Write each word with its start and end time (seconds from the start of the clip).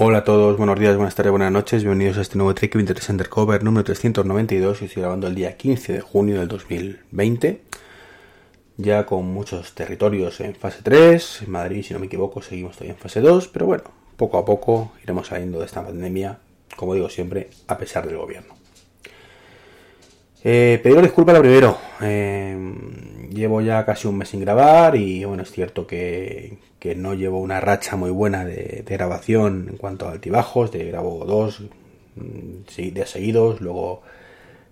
Hola 0.00 0.18
a 0.18 0.24
todos, 0.24 0.56
buenos 0.56 0.78
días, 0.78 0.94
buenas 0.94 1.16
tardes, 1.16 1.32
buenas 1.32 1.50
noches, 1.50 1.82
bienvenidos 1.82 2.18
a 2.18 2.20
este 2.20 2.36
nuevo 2.36 2.54
Trek 2.54 2.72
Interest 2.76 3.10
Undercover 3.10 3.64
número 3.64 3.82
392 3.82 4.80
y 4.80 4.84
estoy 4.84 5.00
grabando 5.00 5.26
el 5.26 5.34
día 5.34 5.56
15 5.56 5.92
de 5.92 6.00
junio 6.00 6.38
del 6.38 6.46
2020 6.46 7.62
ya 8.76 9.06
con 9.06 9.26
muchos 9.26 9.74
territorios 9.74 10.38
en 10.38 10.54
fase 10.54 10.82
3, 10.84 11.42
en 11.42 11.50
Madrid 11.50 11.84
si 11.84 11.94
no 11.94 11.98
me 11.98 12.06
equivoco 12.06 12.40
seguimos 12.42 12.76
todavía 12.76 12.92
en 12.92 12.98
fase 13.00 13.20
2, 13.20 13.48
pero 13.48 13.66
bueno, 13.66 13.90
poco 14.16 14.38
a 14.38 14.44
poco 14.44 14.92
iremos 15.02 15.26
saliendo 15.26 15.58
de 15.58 15.66
esta 15.66 15.84
pandemia, 15.84 16.38
como 16.76 16.94
digo 16.94 17.08
siempre, 17.08 17.50
a 17.66 17.76
pesar 17.76 18.06
del 18.06 18.18
gobierno. 18.18 18.57
Eh, 20.44 20.78
pediros 20.82 21.02
disculpas 21.02 21.34
lo 21.34 21.40
primero, 21.40 21.78
eh, 22.00 22.56
llevo 23.30 23.60
ya 23.60 23.84
casi 23.84 24.06
un 24.06 24.18
mes 24.18 24.28
sin 24.28 24.40
grabar 24.40 24.94
y 24.94 25.24
bueno, 25.24 25.42
es 25.42 25.50
cierto 25.50 25.86
que, 25.86 26.58
que 26.78 26.94
no 26.94 27.14
llevo 27.14 27.40
una 27.40 27.60
racha 27.60 27.96
muy 27.96 28.10
buena 28.10 28.44
de, 28.44 28.84
grabación 28.86 29.66
en 29.70 29.76
cuanto 29.76 30.06
a 30.06 30.12
altibajos, 30.12 30.70
de 30.70 30.84
grabo 30.84 31.24
dos 31.24 31.62
mm, 32.14 32.92
días 32.92 33.10
seguidos, 33.10 33.60
luego 33.60 34.02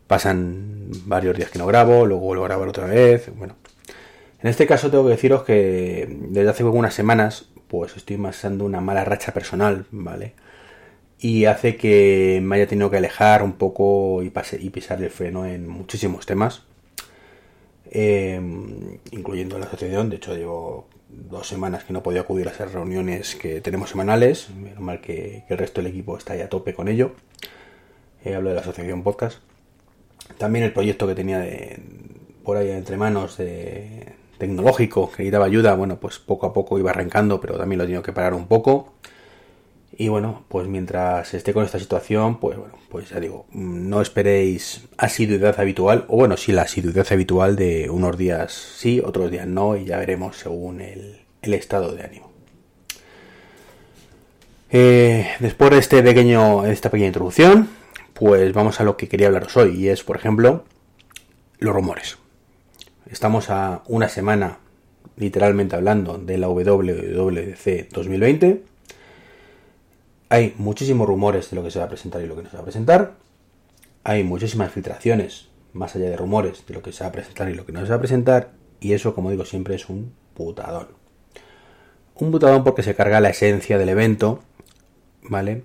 pasan 0.07 0.89
varios 1.07 1.37
días 1.37 1.51
que 1.51 1.59
no 1.59 1.67
grabo, 1.67 2.07
luego 2.07 2.23
vuelvo 2.23 2.45
a 2.45 2.49
grabar 2.49 2.69
otra 2.69 2.87
vez, 2.87 3.31
bueno. 3.37 3.57
En 4.41 4.51
este 4.51 4.67
caso 4.67 4.91
tengo 4.91 5.05
que 5.05 5.11
deciros 5.11 5.43
que 5.43 6.07
desde 6.09 6.49
hace 6.49 6.63
algunas 6.63 6.95
semanas 6.95 7.49
pues 7.69 7.97
estoy 7.97 8.17
pasando 8.17 8.65
una 8.65 8.81
mala 8.81 9.05
racha 9.05 9.33
personal, 9.33 9.87
¿vale? 9.91 10.35
Y 11.19 11.47
hace 11.47 11.77
que 11.77 12.41
me 12.43 12.57
haya 12.57 12.67
tenido 12.67 12.91
que 12.91 12.99
alejar 12.99 13.43
un 13.43 13.55
poco 13.55 14.23
y, 14.23 14.31
pase, 14.31 14.59
y 14.61 14.71
pisar 14.71 15.03
el 15.03 15.11
freno 15.11 15.47
en 15.47 15.67
muchísimos 15.67 16.27
temas, 16.27 16.65
eh, 17.91 18.41
incluyendo 19.13 19.59
la 19.59 19.67
asociación. 19.67 20.11
De 20.11 20.17
hecho, 20.17 20.37
llevo 20.37 20.89
dos 21.09 21.49
semanas 21.49 21.85
que 21.85 21.93
no 21.93 22.03
podía 22.03 22.23
acudir 22.23 22.49
a 22.49 22.51
esas 22.51 22.73
reuniones 22.73 23.35
que 23.35 23.61
tenemos 23.61 23.91
semanales. 23.91 24.51
Menos 24.51 24.81
mal 24.81 25.01
que, 25.01 25.45
el 25.49 25.59
resto 25.59 25.81
del 25.81 25.91
equipo 25.91 26.17
está 26.17 26.35
ahí 26.35 26.41
a 26.41 26.49
tope 26.49 26.75
con 26.75 26.89
ello. 26.89 27.13
Eh, 28.25 28.35
hablo 28.35 28.51
de 28.51 28.57
la 28.57 28.61
asociación 28.61 29.03
podcast. 29.03 29.39
También 30.39 30.65
el 30.65 30.73
proyecto 30.73 31.07
que 31.07 31.15
tenía 31.15 31.39
de, 31.39 31.79
por 32.43 32.57
ahí 32.57 32.71
entre 32.71 32.97
manos 32.97 33.39
de 33.39 34.13
tecnológico 34.39 35.11
que 35.11 35.23
necesitaba 35.23 35.47
ayuda, 35.47 35.75
bueno, 35.75 35.99
pues 35.99 36.19
poco 36.19 36.47
a 36.47 36.53
poco 36.53 36.79
iba 36.79 36.91
arrancando, 36.91 37.41
pero 37.41 37.57
también 37.57 37.79
lo 37.79 37.85
he 37.85 37.87
tenido 37.87 38.03
que 38.03 38.13
parar 38.13 38.35
un 38.35 38.47
poco. 38.47 38.93
Y 39.99 40.09
bueno, 40.09 40.45
pues 40.49 40.69
mientras 40.69 41.33
esté 41.33 41.55
con 41.55 41.65
esta 41.65 41.79
situación, 41.79 42.39
pues 42.39 42.59
bueno, 42.59 42.75
pues 42.91 43.09
ya 43.09 43.19
digo, 43.19 43.47
no 43.53 44.03
esperéis 44.03 44.83
asiduidad 44.99 45.59
habitual, 45.59 46.05
o 46.09 46.17
bueno, 46.17 46.37
sí 46.37 46.53
la 46.53 46.63
asiduidad 46.63 47.07
habitual 47.11 47.57
de 47.57 47.89
unos 47.89 48.19
días 48.19 48.53
sí, 48.53 49.01
otros 49.03 49.31
días 49.31 49.47
no, 49.47 49.75
y 49.75 49.87
ya 49.87 49.97
veremos 49.97 50.37
según 50.37 50.83
el, 50.83 51.21
estado 51.41 51.95
de 51.95 52.03
ánimo. 52.03 52.31
Eh, 54.71 55.29
después 55.41 55.71
de 55.71 55.79
este 55.79 56.03
pequeño, 56.03 56.67
esta 56.67 56.91
pequeña 56.91 57.07
introducción, 57.07 57.71
pues 58.13 58.53
vamos 58.53 58.81
a 58.81 58.85
lo 58.85 58.99
que 58.99 59.09
quería 59.09 59.29
hablaros 59.29 59.57
hoy, 59.57 59.77
y 59.77 59.89
es, 59.89 60.03
por 60.03 60.17
ejemplo, 60.17 60.65
los 61.59 61.75
rumores. 61.75 62.19
Estamos 63.11 63.49
a 63.49 63.83
una 63.87 64.11
semana, 64.11 64.59
literalmente 65.17 65.75
hablando, 65.75 66.19
de 66.19 66.37
la 66.37 66.49
WWDC 66.49 67.89
2020 67.93 68.76
hay 70.29 70.55
muchísimos 70.59 71.07
rumores 71.07 71.51
de 71.51 71.57
lo 71.57 71.63
que 71.63 71.71
se 71.71 71.79
va 71.79 71.85
a 71.85 71.89
presentar 71.89 72.23
y 72.23 72.27
lo 72.27 72.37
que 72.37 72.43
no 72.43 72.51
se 72.51 72.57
va 72.57 72.63
a 72.63 72.65
presentar. 72.65 73.15
Hay 74.05 74.25
muchísimas 74.25 74.73
filtraciones, 74.73 75.49
más 75.73 75.95
allá 75.95 76.11
de 76.11 76.17
rumores, 76.17 76.65
de 76.67 76.75
lo 76.75 76.83
que 76.83 76.93
se 76.93 77.05
va 77.05 77.11
a 77.11 77.13
presentar 77.13 77.49
y 77.49 77.55
lo 77.55 77.65
que 77.65 77.73
no 77.73 77.83
se 77.83 77.91
va 77.91 77.97
a 77.97 78.01
presentar. 78.01 78.51
Y 78.81 78.93
eso, 78.93 79.15
como 79.15 79.31
digo 79.31 79.45
siempre, 79.45 79.75
es 79.75 79.89
un 79.89 80.13
putadón. 80.35 80.89
Un 82.15 82.31
putadón 82.31 82.65
porque 82.65 82.83
se 82.83 82.95
carga 82.95 83.21
la 83.21 83.31
esencia 83.31 83.79
del 83.79 83.89
evento, 83.89 84.41
¿vale? 85.23 85.65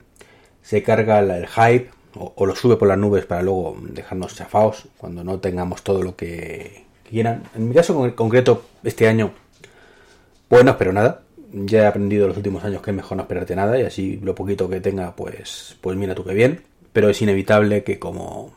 Se 0.62 0.84
carga 0.84 1.20
el 1.20 1.48
hype 1.48 1.90
o, 2.16 2.46
lo 2.46 2.56
sube 2.56 2.75
por 2.75 2.88
las 2.88 2.98
nubes 2.98 3.25
para 3.25 3.42
luego 3.42 3.78
dejarnos 3.81 4.36
chafados 4.36 4.90
cuando 4.98 5.23
no 5.23 5.40
tengamos 5.40 5.81
todo 5.81 6.03
lo 6.03 6.16
que 6.16 6.86
quieran. 7.09 7.44
En 7.56 7.69
mi 7.69 7.74
caso 7.74 8.13
concreto, 8.16 8.66
este 8.84 9.07
año, 9.07 9.31
bueno, 10.50 10.78
pero 10.78 10.91
nada 10.94 11.22
ya 11.51 11.84
he 11.84 11.85
aprendido 11.85 12.28
los 12.28 12.38
últimos 12.38 12.63
años 12.63 12.81
que 12.81 12.91
es 12.91 12.95
mejor 12.95 13.17
no 13.17 13.23
esperarte 13.23 13.56
nada 13.56 13.79
y 13.79 13.84
así 13.84 14.19
lo 14.23 14.35
poquito 14.35 14.69
que 14.69 14.81
tenga, 14.81 15.16
pues, 15.16 15.78
pues 15.81 15.97
mira 15.97 16.16
tú 16.16 16.23
que 16.23 16.34
bien. 16.34 16.63
Pero 16.94 17.09
es 17.09 17.22
inevitable 17.22 17.84
que 17.84 18.00
como 18.00 18.53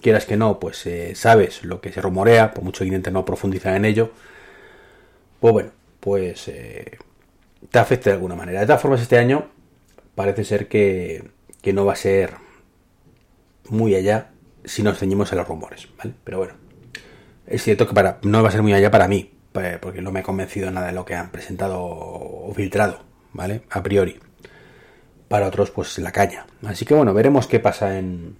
quieras 0.00 0.24
que 0.26 0.36
no, 0.36 0.60
pues 0.60 0.86
eh, 0.86 1.14
sabes 1.14 1.64
lo 1.64 1.80
que 1.80 1.92
se 1.92 2.00
rumorea, 2.00 2.54
por 2.54 2.64
mucho 2.64 2.80
que 2.80 2.86
intentes 2.88 3.12
no 3.12 3.24
profundizar 3.24 3.76
en 3.76 3.84
ello, 3.84 4.10
pues 5.40 5.52
bueno, 5.52 5.70
pues 6.00 6.48
eh, 6.48 6.98
te 7.70 7.78
afecta 7.78 8.10
de 8.10 8.14
alguna 8.14 8.36
manera. 8.36 8.60
De 8.60 8.66
todas 8.66 8.80
formas, 8.80 9.02
este 9.02 9.18
año 9.18 9.48
parece 10.14 10.44
ser 10.44 10.68
que, 10.68 11.24
que 11.60 11.72
no 11.72 11.84
va 11.84 11.94
a 11.94 11.96
ser 11.96 12.34
muy 13.68 13.94
allá 13.94 14.30
si 14.64 14.82
nos 14.82 14.98
ceñimos 14.98 15.32
a 15.32 15.36
los 15.36 15.48
rumores, 15.48 15.88
¿vale? 15.98 16.14
Pero 16.24 16.38
bueno, 16.38 16.54
es 17.46 17.62
cierto 17.62 17.86
que 17.86 17.94
para, 17.94 18.18
no 18.22 18.42
va 18.42 18.48
a 18.48 18.52
ser 18.52 18.62
muy 18.62 18.72
allá 18.72 18.90
para 18.90 19.08
mí, 19.08 19.30
porque 19.80 20.02
no 20.02 20.12
me 20.12 20.20
he 20.20 20.22
convencido 20.22 20.70
nada 20.70 20.88
de 20.88 20.92
lo 20.92 21.04
que 21.04 21.14
han 21.14 21.30
presentado 21.30 21.80
o 21.80 22.52
filtrado, 22.54 23.00
¿vale? 23.32 23.62
A 23.70 23.82
priori. 23.82 24.18
Para 25.28 25.48
otros, 25.48 25.70
pues 25.70 25.98
la 25.98 26.12
caña. 26.12 26.46
Así 26.64 26.84
que 26.84 26.94
bueno, 26.94 27.12
veremos 27.12 27.46
qué 27.46 27.58
pasa 27.58 27.98
en, 27.98 28.36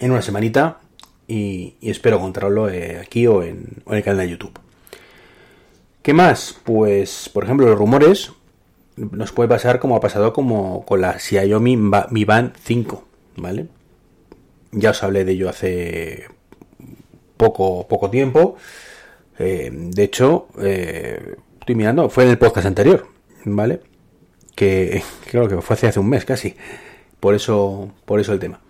en 0.00 0.10
una 0.10 0.22
semanita 0.22 0.78
y, 1.26 1.74
espero 1.82 2.18
contarlo 2.18 2.68
eh, 2.70 2.98
aquí 2.98 3.26
o 3.26 3.42
en, 3.42 3.82
el 3.86 4.02
canal 4.02 4.26
de 4.26 4.30
YouTube. 4.30 4.58
¿Qué 6.02 6.14
más? 6.14 6.58
Pues, 6.64 7.28
por 7.32 7.44
ejemplo, 7.44 7.66
los 7.66 7.78
rumores 7.78 8.32
nos 8.96 9.30
puede 9.32 9.48
pasar 9.48 9.78
como 9.78 9.94
ha 9.94 10.00
pasado 10.00 10.32
como 10.32 10.84
con 10.84 11.02
la 11.02 11.18
Xiaomi 11.18 11.76
Mi 11.76 12.24
Band 12.24 12.54
5, 12.60 13.04
¿vale? 13.36 13.68
Ya 14.72 14.90
os 14.90 15.02
hablé 15.02 15.24
de 15.24 15.32
ello 15.32 15.48
hace 15.48 16.26
poco, 17.36 17.86
poco 17.86 18.10
tiempo. 18.10 18.56
Eh, 19.38 19.70
de 19.72 20.02
hecho, 20.02 20.48
eh, 20.60 21.36
estoy 21.60 21.74
mirando, 21.74 22.10
fue 22.10 22.24
en 22.24 22.30
el 22.30 22.38
podcast 22.38 22.66
anterior, 22.66 23.06
¿vale? 23.44 23.80
Que 24.54 25.02
creo 25.30 25.48
que 25.48 25.60
fue 25.60 25.74
hace, 25.74 26.00
un 26.00 26.08
mes 26.08 26.24
casi. 26.24 26.54
Por 27.20 27.34
eso, 27.34 27.92
por 28.04 28.20
eso 28.20 28.32
el 28.32 28.38
tema. 28.38 28.60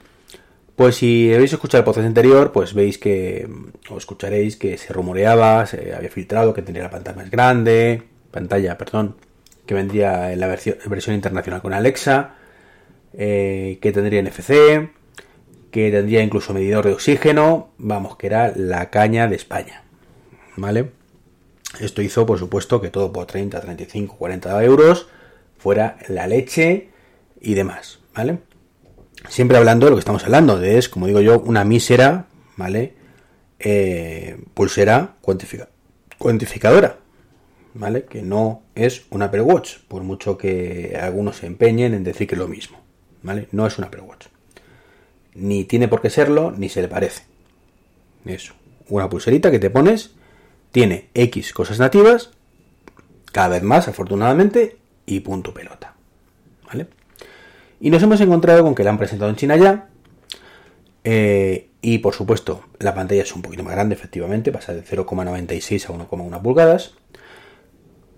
Pues 0.77 0.97
si 0.97 1.35
habéis 1.35 1.53
escuchado 1.53 1.81
el 1.81 1.85
podcast 1.85 2.07
anterior, 2.07 2.53
pues 2.53 2.73
veis 2.73 2.99
que, 2.99 3.49
o 3.91 3.99
escucharéis 3.99 4.57
que 4.57 4.79
se 4.79 4.93
rumoreaba, 4.93 5.67
se 5.67 5.93
había 5.95 6.11
filtrado 6.11 6.55
que 6.55 6.63
tendría 6.63 6.85
la 6.85 6.91
pantalla 6.91 7.17
más 7.17 7.31
grande, 7.31 8.05
pantalla, 8.31 8.79
perdón, 8.79 9.17
que 9.67 9.75
vendría 9.75 10.33
en 10.33 10.41
la 10.41 10.47
versión, 10.47 10.77
versión 10.87 11.17
internacional 11.17 11.63
con 11.63 11.75
Alexa, 11.75 12.37
eh, 13.13 13.79
que 13.83 13.91
tendría 13.91 14.23
NFC, 14.23 14.91
que 15.71 15.91
tendría 15.91 16.23
incluso 16.23 16.55
medidor 16.55 16.87
de 16.87 16.93
oxígeno, 16.93 17.71
vamos, 17.79 18.17
que 18.17 18.29
era 18.29 18.53
la 18.55 18.91
caña 18.91 19.27
de 19.27 19.37
España. 19.37 19.83
¿Vale? 20.59 20.91
Esto 21.81 22.03
hizo, 22.03 22.27
por 22.27 22.39
supuesto, 22.39 22.81
que 22.81 22.91
todo 22.91 23.13
por 23.13 23.27
30, 23.27 23.61
35, 23.61 24.17
40 24.17 24.65
euros 24.65 25.09
fuera 25.59 25.99
la 26.09 26.27
leche 26.27 26.89
y 27.41 27.55
demás, 27.55 28.01
¿vale? 28.15 28.39
Siempre 29.29 29.59
hablando 29.59 29.87
de 29.87 29.91
lo 29.91 29.97
que 29.97 30.01
estamos 30.01 30.25
hablando, 30.25 30.59
de 30.59 30.79
es, 30.79 30.89
como 30.89 31.07
digo 31.07 31.21
yo, 31.21 31.41
una 31.41 31.65
mísera, 31.65 32.27
¿vale? 32.57 32.95
Eh, 33.59 34.39
pulsera 34.55 35.17
cuantificadora, 35.21 36.99
¿vale? 37.75 38.05
Que 38.05 38.23
no 38.23 38.63
es 38.75 39.05
un 39.11 39.23
Apple 39.23 39.43
Watch, 39.43 39.79
por 39.89 40.03
mucho 40.03 40.39
que 40.39 40.99
algunos 41.01 41.39
se 41.39 41.47
empeñen 41.47 41.95
en 41.95 42.05
decir 42.05 42.27
que 42.27 42.35
es 42.35 42.39
lo 42.39 42.49
mismo, 42.49 42.81
¿vale? 43.23 43.49
No 43.53 43.67
es 43.67 43.79
un 43.79 43.85
Apple 43.85 44.03
Watch. 44.03 44.27
Ni 45.35 45.65
tiene 45.65 45.89
por 45.89 46.01
qué 46.01 46.11
serlo, 46.11 46.53
ni 46.57 46.69
se 46.69 46.83
le 46.83 46.89
parece. 46.89 47.23
Eso, 48.25 48.55
una 48.89 49.09
pulserita 49.09 49.51
que 49.51 49.59
te 49.59 49.71
pones 49.71 50.13
tiene 50.71 51.09
X 51.15 51.53
cosas 51.53 51.79
nativas, 51.79 52.31
cada 53.33 53.49
vez 53.49 53.63
más, 53.63 53.89
afortunadamente, 53.89 54.77
y 55.07 55.21
punto 55.21 55.55
pelota. 55.55 55.95
¿Vale? 56.67 56.87
Y 57.81 57.91
nos 57.91 58.03
hemos 58.03 58.21
encontrado 58.21 58.63
con 58.63 58.75
que 58.75 58.85
la 58.85 58.91
han 58.91 58.99
presentado 58.99 59.31
en 59.31 59.37
China 59.37 59.57
ya. 59.57 59.89
Eh, 61.05 61.71
y 61.81 61.99
por 61.99 62.15
supuesto, 62.15 62.65
la 62.79 62.95
pantalla 62.95 63.23
es 63.23 63.35
un 63.35 63.43
poquito 63.43 63.63
más 63.63 63.73
grande, 63.73 63.95
efectivamente, 63.95 64.53
pasa 64.53 64.75
de 64.75 64.83
0,96 64.83 65.87
a 65.87 65.93
1,1 65.93 66.43
pulgadas. 66.43 66.95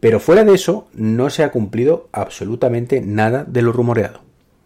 Pero 0.01 0.19
fuera 0.19 0.45
de 0.45 0.55
eso, 0.55 0.89
no 0.95 1.29
se 1.29 1.45
ha 1.45 1.53
cumplido 1.53 2.09
absolutamente 2.13 3.03
nada 3.03 3.45
de 3.45 3.63
lo 3.63 3.73
rumoreado. 3.73 4.23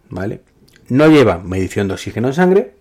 ¿Vale? 0.09 0.43
No 0.89 1.09
lleva 1.09 1.39
medición 1.39 1.89
de 1.89 1.95
oxígeno 1.95 2.29
en 2.29 2.35
sangre, 2.35 2.75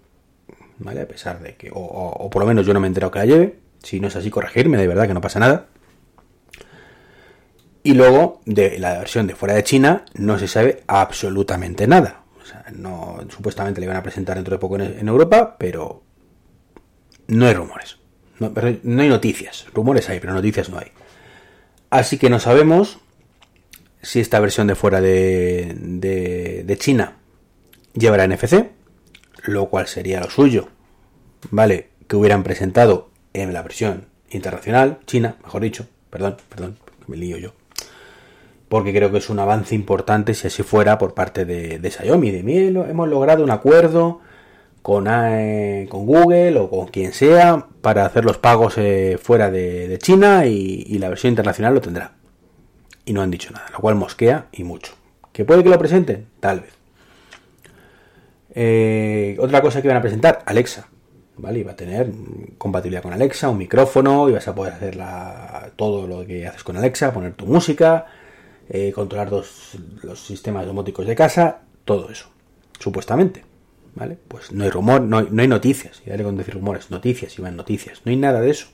¿vale? 0.77 1.01
A 1.01 1.07
pesar 1.07 1.42
de 1.42 1.56
que, 1.56 1.72
o, 1.72 1.80
o 1.80 2.30
por 2.30 2.42
lo 2.44 2.48
menos 2.48 2.66
yo 2.66 2.74
no 2.74 2.80
me 2.80 2.86
he 2.86 2.89
enterado 2.89 3.12
que 3.12 3.19
la 3.19 3.25
lleve. 3.25 3.62
Si 3.83 4.00
no 4.00 4.07
es 4.07 4.15
así, 4.15 4.30
corregirme, 4.30 4.77
de 4.77 4.88
verdad 4.88 5.07
que 5.07 5.13
no 5.13 5.21
pasa 5.21 5.39
nada. 5.39 5.68
Y 7.83 7.94
luego, 7.94 8.41
de 8.45 8.80
la 8.80 8.97
versión 8.97 9.27
de 9.27 9.35
fuera 9.35 9.56
de 9.56 9.63
China, 9.63 10.06
no 10.13 10.39
se 10.39 10.47
sabe 10.47 10.83
absolutamente 10.88 11.85
nada. 11.85 12.24
O 12.41 12.45
sea, 12.45 12.65
no, 12.74 13.19
supuestamente 13.30 13.81
le 13.81 13.88
van 13.88 13.97
a 13.97 14.03
presentar 14.03 14.35
dentro 14.35 14.56
de 14.56 14.59
poco 14.59 14.80
en, 14.80 15.07
Europa, 15.07 15.57
pero 15.59 16.01
no 17.27 17.45
hay 17.45 17.53
rumores. 17.53 17.97
No, 18.39 18.53
hay 18.56 19.09
noticias. 19.09 19.68
Rumores 19.74 20.09
hay, 20.09 20.21
pero 20.21 20.33
noticias 20.33 20.69
no 20.69 20.79
hay. 20.79 20.91
Así 21.89 22.18
que 22.18 22.29
no 22.29 22.39
sabemos 22.39 23.00
si 24.01 24.21
esta 24.21 24.39
versión 24.39 24.68
de 24.68 24.75
fuera 24.75 25.01
de, 25.01 26.63
de 26.65 26.77
China 26.77 27.18
llevará 27.94 28.27
NFC, 28.27 28.71
lo 29.44 29.69
cual 29.69 29.88
sería 29.88 30.21
lo 30.21 30.29
suyo, 30.29 30.69
¿vale? 31.51 31.89
Que 32.07 32.15
hubieran 32.15 32.44
presentado 32.44 33.12
en 33.33 33.53
la 33.53 33.62
versión 33.62 34.06
internacional, 34.30 35.00
China, 35.06 35.35
mejor 35.44 35.62
dicho, 35.62 35.88
perdón, 36.09 36.38
perdón, 36.50 36.77
me 37.07 37.18
lío 37.18 37.38
yo. 37.38 37.53
Porque 38.69 38.94
creo 38.94 39.12
que 39.12 39.18
es 39.19 39.30
un 39.30 39.39
avance 39.39 39.75
importante 39.75 40.33
si 40.33 40.47
así 40.47 40.63
fuera 40.63 40.97
por 40.97 41.13
parte 41.13 41.45
de, 41.45 41.80
de 41.80 41.91
Xiaomi. 41.91 42.31
De 42.31 42.44
mí 42.44 42.57
hemos 42.57 43.07
logrado 43.07 43.44
un 43.44 43.51
acuerdo 43.51 44.21
con, 44.83 45.07
eh, 45.09 45.88
con 45.89 46.06
Google 46.06 46.59
o 46.59 46.69
con 46.69 46.88
quien 46.88 47.13
sea 47.13 47.65
para 47.81 48.06
hacer 48.06 48.25
los 48.25 48.38
pagos 48.38 48.77
eh, 48.77 49.18
fuera 49.19 49.50
de, 49.50 49.97
China 50.00 50.45
y, 50.45 50.97
la 51.00 51.09
versión 51.09 51.31
internacional 51.31 51.74
lo 51.74 51.81
tendrá. 51.81 52.12
Y 53.06 53.13
no 53.13 53.21
han 53.21 53.31
dicho 53.31 53.51
nada, 53.51 53.65
lo 53.71 53.79
cual 53.79 53.95
mosquea 53.95 54.47
y 54.51 54.63
mucho. 54.63 54.94
¿Que 55.31 55.45
puede 55.45 55.63
que 55.63 55.69
lo 55.69 55.79
presenten? 55.79 56.27
Tal 56.39 56.59
vez. 56.59 56.74
Eh, 58.56 59.36
otra 59.39 59.62
cosa 59.62 59.81
que 59.81 59.88
van 59.88 59.97
a 59.97 60.01
presentar, 60.01 60.44
Alexa. 60.45 60.89
¿Vale? 61.35 61.63
Va 61.63 61.71
a 61.71 61.75
tener 61.75 62.12
compatibilidad 62.57 63.01
con 63.01 63.13
Alexa, 63.13 63.50
un 63.50 63.57
micrófono, 63.57 64.30
y 64.30 64.33
vas 64.33 64.47
a 64.47 64.53
poder 64.53 64.74
hacer 64.74 64.97
todo 65.75 66.07
lo 66.07 66.25
que 66.25 66.47
haces 66.47 66.63
con 66.63 66.77
Alexa, 66.77 67.13
poner 67.13 67.33
tu 67.33 67.45
música, 67.45 68.06
controlar 68.94 69.31
los 69.31 70.19
sistemas 70.19 70.65
domóticos 70.65 71.07
de 71.07 71.15
casa, 71.15 71.62
todo 71.85 72.09
eso, 72.12 72.30
supuestamente. 72.80 73.44
¿vale? 73.95 74.18
Pues 74.27 74.51
no 74.51 74.63
hay 74.63 74.69
rumor, 74.69 75.01
no 75.01 75.19
hay, 75.19 75.27
no 75.31 75.41
hay 75.41 75.47
noticias, 75.47 76.01
y 76.06 76.09
dale 76.09 76.24
con 76.24 76.38
decir 76.38 76.53
rumores, 76.53 76.91
noticias, 76.91 77.38
y 77.38 77.41
van 77.41 77.56
noticias, 77.56 78.01
no 78.06 78.12
hay 78.12 78.18
nada 78.18 78.41
de 78.41 78.51
eso. 78.51 78.68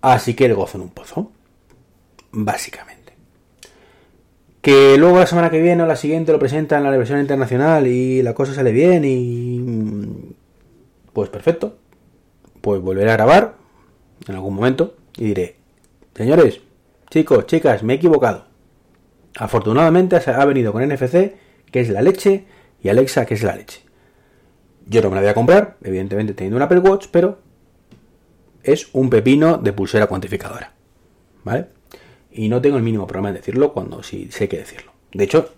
Así 0.00 0.34
que 0.34 0.46
el 0.46 0.54
gozo 0.54 0.78
en 0.78 0.84
un 0.84 0.90
pozo, 0.90 1.32
básicamente. 2.32 3.14
Que 4.60 4.96
luego 4.98 5.18
la 5.18 5.26
semana 5.26 5.50
que 5.50 5.60
viene 5.60 5.82
o 5.82 5.86
la 5.86 5.96
siguiente 5.96 6.32
lo 6.32 6.38
presentan 6.38 6.84
en 6.84 6.90
la 6.90 6.96
versión 6.96 7.20
internacional 7.20 7.86
y 7.86 8.22
la 8.22 8.34
cosa 8.34 8.54
sale 8.54 8.72
bien 8.72 9.04
y... 9.04 10.33
Pues 11.14 11.30
perfecto. 11.30 11.78
Pues 12.60 12.82
volveré 12.82 13.10
a 13.10 13.14
grabar 13.16 13.54
en 14.28 14.34
algún 14.34 14.54
momento 14.54 14.96
y 15.16 15.26
diré, 15.26 15.56
señores, 16.14 16.60
chicos, 17.08 17.46
chicas, 17.46 17.82
me 17.82 17.94
he 17.94 17.96
equivocado. 17.96 18.46
Afortunadamente 19.36 20.16
ha 20.16 20.44
venido 20.44 20.72
con 20.72 20.86
NFC, 20.86 21.34
que 21.70 21.80
es 21.80 21.88
la 21.88 22.02
leche, 22.02 22.44
y 22.82 22.88
Alexa, 22.88 23.26
que 23.26 23.34
es 23.34 23.42
la 23.42 23.56
leche. 23.56 23.82
Yo 24.86 25.00
no 25.02 25.08
me 25.08 25.16
la 25.16 25.22
voy 25.22 25.30
a 25.30 25.34
comprar, 25.34 25.76
evidentemente 25.82 26.34
teniendo 26.34 26.56
un 26.56 26.62
Apple 26.62 26.80
Watch, 26.80 27.06
pero 27.10 27.38
es 28.62 28.88
un 28.92 29.08
pepino 29.08 29.58
de 29.58 29.72
pulsera 29.72 30.06
cuantificadora. 30.06 30.72
¿Vale? 31.44 31.68
Y 32.30 32.48
no 32.48 32.60
tengo 32.60 32.76
el 32.76 32.82
mínimo 32.82 33.06
problema 33.06 33.28
en 33.28 33.36
decirlo 33.36 33.72
cuando 33.72 34.02
sí 34.02 34.28
sé 34.30 34.48
que 34.48 34.58
decirlo. 34.58 34.92
De 35.12 35.24
hecho, 35.24 35.54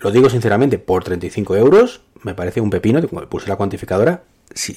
lo 0.00 0.10
digo 0.10 0.30
sinceramente, 0.30 0.78
por 0.78 1.04
35 1.04 1.56
euros 1.56 2.02
me 2.22 2.34
parece 2.34 2.60
un 2.60 2.70
pepino 2.70 3.00
de 3.00 3.08
pulsera 3.08 3.56
cuantificadora, 3.56 4.24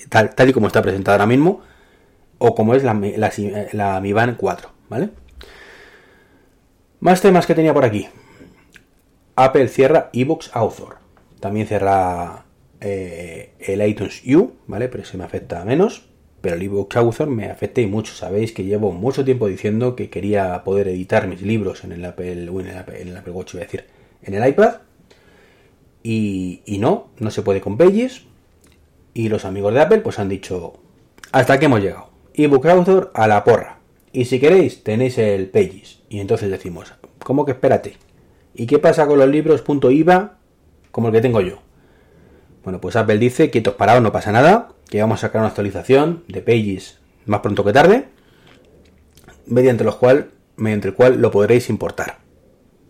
tal, 0.10 0.50
y 0.50 0.54
como 0.54 0.68
está 0.68 0.82
presentada 0.82 1.16
ahora 1.16 1.28
mismo, 1.28 1.62
o 2.38 2.56
como 2.56 2.76
es 2.76 2.84
la, 2.84 2.94
la, 2.94 3.32
la 3.72 4.02
Mi 4.02 4.14
Band 4.14 4.38
4, 4.38 4.70
¿vale? 4.90 5.10
Más 7.00 7.22
temas 7.22 7.46
que 7.46 7.56
tenía 7.56 7.74
por 7.74 7.86
aquí. 7.86 8.08
Apple 9.36 9.68
cierra 9.68 10.10
eBooks 10.14 10.50
Author. 10.54 10.98
También 11.40 11.68
cierra 11.68 12.46
eh, 12.82 13.54
el 13.60 13.88
iTunes 13.88 14.24
U, 14.26 14.54
¿vale? 14.66 14.90
Pero 14.90 15.04
ese 15.04 15.18
me 15.18 15.24
afecta 15.24 15.64
menos. 15.64 16.10
Pero 16.42 16.56
el 16.56 16.62
ebook 16.62 16.96
Author 16.98 17.28
me 17.28 17.50
afecta 17.50 17.82
y 17.82 17.88
mucho. 17.88 18.14
Sabéis 18.14 18.52
que 18.52 18.64
llevo 18.64 18.92
mucho 18.92 19.26
tiempo 19.26 19.48
diciendo 19.48 19.96
que 19.96 20.10
quería 20.10 20.64
poder 20.64 20.88
editar 20.88 21.28
mis 21.28 21.42
libros 21.42 21.84
en 21.84 21.92
el 21.92 22.06
Apple, 22.06 22.32
en 22.32 22.68
el 22.68 23.18
Apple, 23.18 23.32
Watch, 23.32 23.54
voy 23.54 23.62
a 23.62 23.66
decir, 23.66 23.86
en 24.22 24.34
el 24.34 24.48
iPad. 24.48 24.76
Y, 26.04 26.62
y, 26.66 26.78
no, 26.78 27.10
no 27.20 27.32
se 27.32 27.42
puede 27.42 27.60
con 27.60 27.78
Pages. 27.78 28.24
Y 29.18 29.30
los 29.30 29.46
amigos 29.46 29.74
de 29.74 29.82
Apple 29.82 30.02
pues 30.02 30.20
han 30.20 30.30
dicho, 30.30 30.74
hasta 31.32 31.58
que 31.58 31.66
hemos 31.66 31.82
llegado. 31.82 32.12
ebook 32.36 32.68
Author 32.68 33.10
a 33.16 33.28
la 33.28 33.44
porra. 33.44 33.80
Y 34.12 34.26
si 34.26 34.40
queréis, 34.40 34.84
tenéis 34.84 35.18
el 35.18 35.50
Pages. 35.50 36.04
Y 36.08 36.20
entonces 36.20 36.52
decimos, 36.52 36.94
¿cómo 37.24 37.44
que 37.44 37.54
espérate? 37.54 37.98
¿Y 38.54 38.68
qué 38.68 38.78
pasa 38.78 39.08
con 39.08 39.18
los 39.18 39.28
libros 39.28 39.64
.iva 39.90 40.38
como 40.92 41.08
el 41.08 41.16
que 41.16 41.22
tengo 41.22 41.42
yo. 41.42 41.58
Bueno, 42.64 42.80
pues 42.80 42.96
Apple 42.96 43.18
dice, 43.18 43.50
quietos 43.50 43.74
parados, 43.74 44.04
no 44.04 44.12
pasa 44.12 44.32
nada, 44.32 44.70
que 44.88 45.02
vamos 45.02 45.18
a 45.18 45.22
sacar 45.22 45.42
una 45.42 45.48
actualización 45.48 46.24
de 46.28 46.44
Pages 46.44 47.00
más 47.26 47.40
pronto 47.40 47.64
que 47.64 47.74
tarde, 47.74 48.10
mediante, 49.48 49.84
los 49.84 49.96
cual, 49.96 50.30
mediante 50.58 50.90
el 50.90 50.94
cual 50.94 51.20
lo 51.20 51.32
podréis 51.32 51.72
importar. 51.72 52.20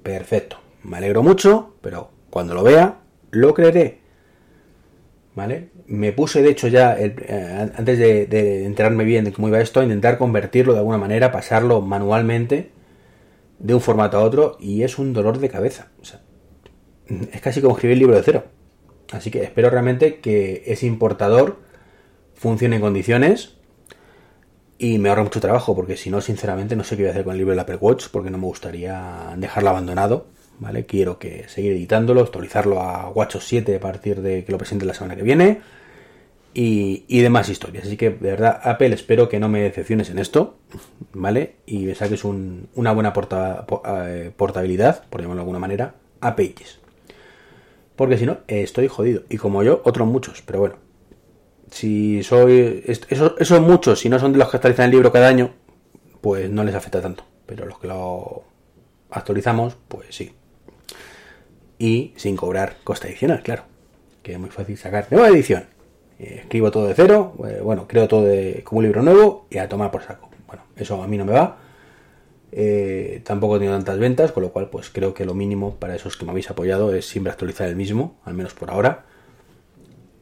Perfecto, 0.03 0.57
me 0.83 0.97
alegro 0.97 1.23
mucho, 1.23 1.75
pero 1.79 2.11
cuando 2.29 2.53
lo 2.53 2.63
vea, 2.63 2.97
lo 3.31 3.53
creeré. 3.53 4.06
¿Vale? 5.37 5.69
Me 5.85 6.13
puse, 6.13 6.41
de 6.41 6.49
hecho, 6.49 6.67
ya, 6.67 6.97
eh, 6.97 7.13
antes 7.77 7.99
de, 7.99 8.25
de, 8.25 8.65
enterarme 8.65 9.03
bien 9.03 9.23
de 9.23 9.31
cómo 9.31 9.47
iba 9.47 9.61
esto, 9.61 9.79
a 9.79 9.83
intentar 9.83 10.17
convertirlo 10.17 10.73
de 10.73 10.79
alguna 10.79 10.97
manera, 10.97 11.31
pasarlo 11.31 11.79
manualmente 11.79 12.71
de 13.59 13.75
un 13.75 13.79
formato 13.79 14.17
a 14.17 14.23
otro, 14.23 14.57
y 14.59 14.81
es 14.81 14.97
un 14.97 15.13
dolor 15.13 15.37
de 15.37 15.47
cabeza. 15.47 15.89
Es 17.31 17.39
casi 17.39 17.61
como 17.61 17.75
escribir 17.75 17.93
el 17.93 17.99
libro 17.99 18.15
de 18.15 18.23
cero. 18.23 18.45
Así 19.11 19.29
que 19.29 19.43
espero 19.43 19.69
realmente 19.69 20.21
que 20.21 20.63
ese 20.65 20.87
importador 20.87 21.59
funcione 22.33 22.77
en 22.77 22.81
condiciones 22.81 23.57
y 24.79 24.97
me 24.97 25.09
ahorre 25.09 25.21
mucho 25.21 25.39
trabajo, 25.39 25.75
porque 25.75 25.97
si 25.97 26.09
no, 26.09 26.19
sinceramente, 26.19 26.75
no 26.75 26.83
sé 26.83 26.97
qué 26.97 27.03
voy 27.03 27.09
a 27.09 27.11
hacer 27.11 27.23
con 27.23 27.33
el 27.33 27.37
libro 27.37 27.51
del 27.51 27.59
Apple 27.59 27.77
Watch, 27.79 28.07
porque 28.11 28.31
no 28.31 28.39
me 28.39 28.45
gustaría 28.45 29.35
dejarlo 29.37 29.69
abandonado. 29.69 30.25
¿Vale? 30.59 30.85
Quiero 30.85 31.19
que 31.19 31.47
seguir 31.47 31.73
editándolo, 31.73 32.21
actualizarlo 32.21 32.81
a 32.81 33.09
WatchOS 33.09 33.47
7 33.47 33.75
a 33.75 33.79
partir 33.79 34.21
de 34.21 34.43
que 34.43 34.51
lo 34.51 34.57
presente 34.57 34.85
la 34.85 34.93
semana 34.93 35.15
que 35.15 35.21
viene 35.21 35.61
y, 36.59 37.21
demás 37.21 37.49
historias. 37.49 37.85
Así 37.85 37.97
que, 37.97 38.09
de 38.09 38.31
verdad, 38.31 38.59
Apple, 38.63 38.93
espero 38.93 39.29
que 39.29 39.39
no 39.39 39.47
me 39.47 39.61
decepciones 39.61 40.09
en 40.09 40.17
esto, 40.17 40.57
¿vale? 41.13 41.57
Y 41.67 41.85
me 41.85 41.93
saques 41.93 42.23
una 42.23 42.91
buena 42.93 43.13
eh, 43.85 44.31
portabilidad, 44.35 45.03
por 45.07 45.21
llamarlo 45.21 45.41
de 45.41 45.43
alguna 45.43 45.59
manera, 45.59 45.95
a 46.19 46.35
Pages. 46.35 46.79
Porque 47.95 48.17
si 48.17 48.25
no, 48.25 48.39
estoy 48.47 48.87
jodido. 48.87 49.23
Y 49.29 49.37
como 49.37 49.61
yo, 49.61 49.81
otros 49.85 50.07
muchos. 50.07 50.41
Pero 50.41 50.59
bueno, 50.59 50.75
si 51.69 52.23
soy. 52.23 52.83
Esos, 52.87 53.61
muchos, 53.61 53.99
si 53.99 54.09
no 54.09 54.17
son 54.17 54.33
de 54.33 54.39
los 54.39 54.49
que 54.49 54.57
actualizan 54.57 54.85
el 54.85 54.91
libro 54.91 55.11
cada 55.11 55.27
año, 55.27 55.53
pues 56.21 56.49
no 56.49 56.63
les 56.63 56.73
afecta 56.73 57.01
tanto. 57.01 57.23
Pero 57.45 57.65
los 57.65 57.77
que 57.77 57.87
lo 57.87 58.43
actualizamos, 59.11 59.77
pues 59.87 60.07
sí. 60.15 60.31
Y 61.79 62.13
sin 62.15 62.35
cobrar 62.35 62.77
coste 62.83 63.07
adicional, 63.07 63.41
claro. 63.43 63.63
Que 64.23 64.33
es 64.33 64.39
muy 64.39 64.49
fácil 64.49 64.77
sacar. 64.77 65.07
Nueva 65.11 65.29
edición. 65.29 65.65
Eh, 66.19 66.39
escribo 66.41 66.71
todo 66.71 66.87
de 66.87 66.95
cero. 66.95 67.33
Eh, 67.47 67.61
bueno, 67.63 67.87
creo 67.87 68.07
todo 68.07 68.25
de, 68.25 68.61
como 68.63 68.79
un 68.79 68.85
libro 68.85 69.03
nuevo 69.03 69.47
y 69.49 69.57
a 69.57 69.69
tomar 69.69 69.91
por 69.91 70.03
saco. 70.03 70.29
Bueno, 70.47 70.63
eso 70.75 71.01
a 71.01 71.07
mí 71.07 71.17
no 71.17 71.25
me 71.25 71.33
va. 71.33 71.57
Eh, 72.51 73.21
tampoco 73.25 73.55
he 73.55 73.59
tenido 73.59 73.75
tantas 73.75 73.99
ventas, 73.99 74.31
con 74.31 74.43
lo 74.43 74.51
cual 74.51 74.69
pues 74.69 74.89
creo 74.89 75.13
que 75.13 75.25
lo 75.25 75.33
mínimo 75.33 75.75
para 75.75 75.95
esos 75.95 76.17
que 76.17 76.25
me 76.25 76.31
habéis 76.31 76.49
apoyado 76.49 76.93
es 76.93 77.05
siempre 77.07 77.31
actualizar 77.31 77.67
el 77.67 77.75
mismo, 77.75 78.17
al 78.25 78.33
menos 78.33 78.53
por 78.53 78.71
ahora. 78.71 79.05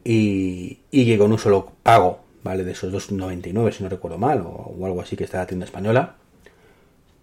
Y, 0.03 0.81
que 0.91 1.17
con 1.17 1.31
un 1.31 1.39
solo 1.39 1.71
pago, 1.81 2.19
¿vale? 2.43 2.63
De 2.63 2.73
esos 2.73 2.93
2,99 2.93 3.71
si 3.71 3.83
no 3.83 3.89
recuerdo 3.89 4.17
mal, 4.17 4.41
o, 4.45 4.85
algo 4.85 5.01
así 5.01 5.15
que 5.15 5.23
está 5.23 5.39
la 5.39 5.47
tienda 5.47 5.65
española, 5.65 6.15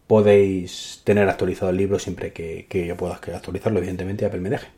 podéis 0.07 1.01
tener 1.05 1.29
actualizado 1.29 1.71
el 1.71 1.77
libro 1.77 1.99
siempre 1.99 2.33
que, 2.33 2.87
yo 2.87 2.97
pueda 2.97 3.15
actualizarlo, 3.15 3.79
evidentemente 3.79 4.25
Apple 4.25 4.41
me 4.41 4.51
deje. 4.51 4.69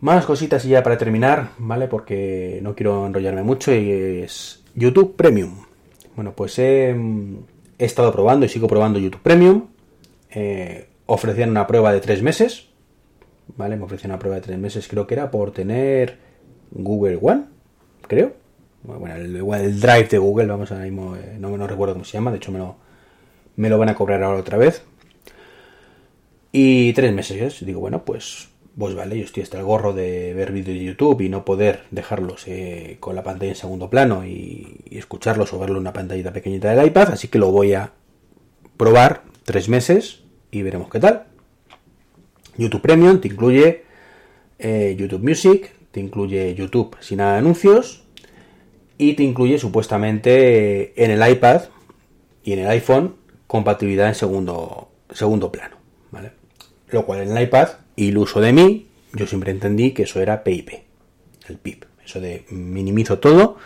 Más 0.00 0.24
cositas 0.24 0.64
y 0.64 0.70
ya 0.70 0.82
para 0.82 0.96
terminar, 0.96 1.50
¿vale? 1.58 1.86
Porque 1.86 2.60
no 2.62 2.74
quiero 2.74 3.06
enrollarme 3.06 3.42
mucho 3.42 3.74
y 3.74 3.90
es 3.90 4.62
YouTube 4.74 5.14
Premium. 5.14 5.66
Bueno, 6.16 6.32
pues 6.34 6.58
he 6.58 6.96
estado 7.78 8.10
probando 8.12 8.46
y 8.46 8.48
sigo 8.48 8.66
probando 8.66 8.98
YouTube 8.98 9.20
Premium. 9.20 9.66
Eh, 10.30 10.88
ofrecían 11.06 11.50
una 11.50 11.66
prueba 11.66 11.92
de 11.92 12.00
tres 12.00 12.22
meses. 12.22 12.68
¿Vale? 13.56 13.76
Me 13.76 13.84
ofrecían 13.84 14.12
una 14.12 14.18
prueba 14.18 14.36
de 14.36 14.42
tres 14.42 14.58
meses, 14.58 14.86
creo 14.88 15.06
que 15.06 15.14
era 15.14 15.30
por 15.30 15.50
tener 15.50 16.18
Google 16.70 17.18
One, 17.20 17.44
creo. 18.06 18.34
Bueno, 18.82 19.14
el, 19.14 19.80
Drive 19.80 20.08
de 20.08 20.18
Google, 20.18 20.46
vamos 20.46 20.70
ahora 20.72 20.84
mismo, 20.84 21.16
eh, 21.16 21.36
no, 21.38 21.54
no 21.56 21.66
recuerdo 21.66 21.94
cómo 21.94 22.04
se 22.04 22.12
llama, 22.12 22.30
de 22.30 22.38
hecho 22.38 22.52
me 22.52 22.60
lo, 22.60 22.76
me 23.60 23.68
lo 23.68 23.76
van 23.76 23.90
a 23.90 23.94
cobrar 23.94 24.22
ahora 24.22 24.40
otra 24.40 24.56
vez. 24.56 24.82
Y 26.50 26.92
tres 26.94 27.12
meses, 27.12 27.64
digo, 27.64 27.80
bueno, 27.80 28.04
pues 28.04 28.48
pues 28.78 28.94
vale, 28.94 29.18
yo 29.18 29.24
estoy 29.24 29.42
hasta 29.42 29.58
el 29.58 29.64
gorro 29.64 29.92
de 29.92 30.32
ver 30.32 30.52
vídeos 30.52 30.78
de 30.78 30.84
YouTube 30.84 31.20
y 31.20 31.28
no 31.28 31.44
poder 31.44 31.82
dejarlos 31.90 32.44
eh, 32.46 32.96
con 32.98 33.14
la 33.14 33.22
pantalla 33.22 33.50
en 33.50 33.56
segundo 33.56 33.90
plano 33.90 34.24
y, 34.24 34.78
escucharlos 34.90 35.52
o 35.52 35.58
verlo 35.58 35.76
en 35.76 35.82
una 35.82 35.92
pantallita 35.92 36.32
pequeñita 36.32 36.70
del 36.70 36.86
iPad, 36.86 37.10
así 37.12 37.28
que 37.28 37.38
lo 37.38 37.50
voy 37.50 37.74
a 37.74 37.92
probar 38.78 39.24
tres 39.44 39.68
meses 39.68 40.22
y 40.50 40.62
veremos 40.62 40.88
qué 40.88 40.98
tal. 40.98 41.26
YouTube 42.56 42.80
Premium 42.80 43.20
te 43.20 43.28
incluye 43.28 43.84
eh, 44.58 44.96
YouTube 44.98 45.22
Music, 45.22 45.74
te 45.90 46.00
incluye 46.00 46.54
YouTube 46.54 46.96
sin 47.00 47.18
nada 47.18 47.32
de 47.32 47.38
anuncios 47.40 48.04
y 48.96 49.12
te 49.12 49.24
incluye 49.24 49.58
supuestamente 49.58 51.04
en 51.04 51.10
el 51.10 51.30
iPad 51.30 51.64
y 52.42 52.54
en 52.54 52.60
el 52.60 52.68
iPhone 52.68 53.19
compatibilidad 53.50 54.06
en 54.06 54.14
segundo, 54.14 54.90
segundo 55.12 55.50
plano. 55.50 55.74
¿vale? 56.12 56.30
Lo 56.90 57.04
cual 57.04 57.22
en 57.22 57.36
el 57.36 57.42
iPad, 57.42 57.68
y 57.96 58.10
el 58.10 58.18
uso 58.18 58.40
de 58.40 58.52
mí, 58.52 58.86
yo 59.12 59.26
siempre 59.26 59.50
entendí 59.50 59.90
que 59.90 60.04
eso 60.04 60.20
era 60.20 60.44
PIP, 60.44 60.70
el 61.48 61.56
PIP. 61.56 61.84
Eso 62.04 62.20
de 62.20 62.44
minimizo 62.50 63.18
todo 63.18 63.56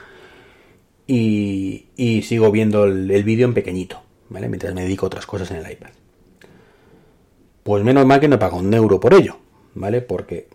y, 1.07 1.85
sigo 2.27 2.51
viendo 2.51 2.85
el, 2.85 3.25
vídeo 3.25 3.47
en 3.47 3.53
pequeñito, 3.53 4.01
¿vale? 4.31 4.49
Mientras 4.49 4.73
me 4.75 4.85
dedico 4.85 5.05
a 5.05 5.09
otras 5.09 5.27
cosas 5.27 5.51
en 5.51 5.59
el 5.59 5.71
iPad. 5.71 5.91
Pues 7.63 7.85
menos 7.85 8.07
mal 8.07 8.21
que 8.21 8.29
no 8.29 8.39
pago 8.39 8.57
un 8.57 8.73
euro 8.73 8.99
por 8.99 9.13
ello, 9.13 9.37
¿vale? 9.75 10.01
Porque 10.01 10.49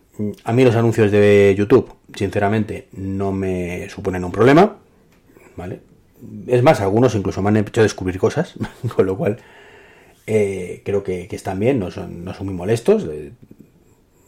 a 0.43 0.53
mí 0.53 0.63
los 0.63 0.75
anuncios 0.75 1.11
de 1.11 1.53
YouTube, 1.55 1.93
sinceramente, 2.15 2.87
no 2.93 3.31
me 3.31 3.89
suponen 3.89 4.25
un 4.25 4.31
problema, 4.31 4.77
¿vale? 5.55 5.81
Es 6.47 6.63
más, 6.63 6.81
algunos 6.81 7.15
incluso 7.15 7.41
me 7.41 7.49
han 7.49 7.57
hecho 7.57 7.81
descubrir 7.81 8.19
cosas, 8.19 8.55
con 8.95 9.05
lo 9.05 9.17
cual 9.17 9.37
eh, 10.31 10.83
creo 10.85 11.03
que, 11.03 11.27
están 11.31 11.59
bien, 11.59 11.79
no 11.79 11.89
son, 11.89 12.23
no 12.23 12.35
son 12.35 12.45
muy 12.45 12.55
molestos, 12.55 13.03
eh, 13.11 13.31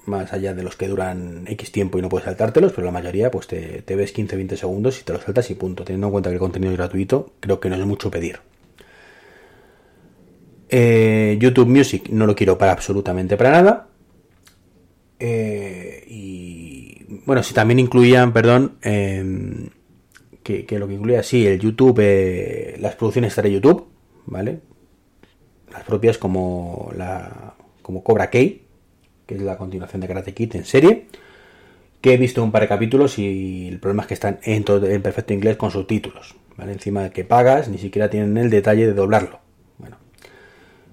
más 0.05 0.33
allá 0.33 0.55
de 0.55 0.63
los 0.63 0.75
que 0.75 0.87
duran 0.87 1.43
X 1.47 1.71
tiempo 1.71 1.99
y 1.99 2.01
no 2.01 2.09
puedes 2.09 2.25
saltártelos, 2.25 2.71
pero 2.73 2.85
la 2.85 2.91
mayoría 2.91 3.29
pues 3.29 3.45
te, 3.45 3.83
ves 3.87 4.15
15-20 4.15 4.55
segundos 4.55 4.99
y 4.99 5.03
te 5.03 5.13
los 5.13 5.21
saltas 5.21 5.51
y 5.51 5.53
punto. 5.53 5.83
Teniendo 5.83 6.07
en 6.07 6.11
cuenta 6.11 6.31
que 6.31 6.35
el 6.35 6.39
contenido 6.39 6.71
es 6.71 6.77
gratuito, 6.79 7.33
creo 7.39 7.59
que 7.59 7.69
no 7.69 7.75
es 7.75 7.85
mucho 7.85 8.09
pedir. 8.09 8.39
Eh, 10.69 11.37
YouTube 11.39 11.67
Music 11.67 12.09
no 12.09 12.25
lo 12.25 12.35
quiero 12.35 12.57
para 12.57 12.71
absolutamente 12.71 13.37
para 13.37 13.51
nada. 13.51 13.87
y 15.19 17.05
bueno, 17.25 17.43
si 17.43 17.53
también 17.53 17.79
incluían, 17.79 18.33
perdón, 18.33 18.77
que, 20.43 20.65
lo 20.79 20.87
que 20.87 20.93
incluía, 20.95 21.23
sí, 21.23 21.45
el 21.47 21.59
YouTube, 21.59 21.99
las 22.79 22.95
producciones 22.95 23.35
de 23.35 23.51
YouTube, 23.51 23.87
¿vale? 24.25 24.59
las 25.71 25.83
propias 25.83 26.17
como 26.17 26.91
la 26.95 27.55
como 27.81 28.03
Cobra 28.03 28.29
Kai, 28.29 28.61
que 29.25 29.35
es 29.35 29.41
la 29.41 29.57
continuación 29.57 30.01
de 30.01 30.07
Karate 30.07 30.33
Kid 30.33 30.55
en 30.55 30.65
serie, 30.65 31.07
que 31.99 32.13
he 32.13 32.17
visto 32.17 32.43
un 32.43 32.51
par 32.51 32.61
de 32.61 32.67
capítulos 32.67 33.17
y 33.17 33.67
el 33.67 33.79
problema 33.79 34.03
es 34.03 34.07
que 34.07 34.13
están 34.13 34.39
en, 34.43 34.63
todo, 34.63 34.87
en 34.87 35.01
perfecto 35.01 35.33
inglés 35.33 35.57
con 35.57 35.71
subtítulos, 35.71 36.35
¿vale? 36.57 36.73
Encima 36.73 37.03
de 37.03 37.11
que 37.11 37.23
pagas, 37.23 37.67
ni 37.69 37.77
siquiera 37.77 38.09
tienen 38.09 38.37
el 38.37 38.49
detalle 38.49 38.87
de 38.87 38.93
doblarlo. 38.93 39.39
Bueno, 39.77 39.97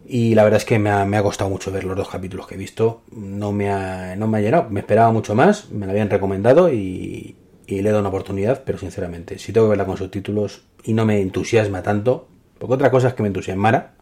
y 0.06 0.34
la 0.34 0.44
verdad 0.44 0.58
es 0.58 0.64
que 0.64 0.78
me 0.78 0.90
ha, 0.90 1.22
costado 1.22 1.50
mucho 1.50 1.70
ver 1.70 1.84
los 1.84 1.96
dos 1.96 2.08
capítulos 2.08 2.46
que 2.46 2.54
he 2.54 2.58
visto, 2.58 3.02
no 3.10 3.52
me 3.52 3.70
ha, 3.70 4.16
no 4.16 4.26
me 4.26 4.38
ha 4.38 4.40
llenado, 4.40 4.70
me 4.70 4.80
esperaba 4.80 5.12
mucho 5.12 5.34
más, 5.34 5.70
me 5.70 5.86
lo 5.86 5.92
habían 5.92 6.10
recomendado 6.10 6.72
y, 6.72 7.36
y 7.68 7.82
le 7.82 7.90
he 7.90 7.92
dado 7.92 8.00
una 8.00 8.08
oportunidad, 8.08 8.62
pero 8.64 8.78
sinceramente, 8.78 9.38
si 9.38 9.52
tengo 9.52 9.66
que 9.66 9.70
verla 9.70 9.84
con 9.84 9.98
subtítulos 9.98 10.62
y 10.84 10.94
no 10.94 11.04
me 11.04 11.20
entusiasma 11.20 11.82
tanto, 11.82 12.26
porque 12.58 12.74
otra 12.74 12.90
cosa 12.90 13.08
es 13.08 13.14
que 13.14 13.22
me 13.22 13.28
entusiasmara, 13.28 13.94